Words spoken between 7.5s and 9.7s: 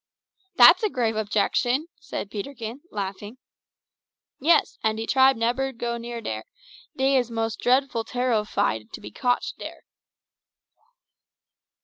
drefful terrorfied to be cotched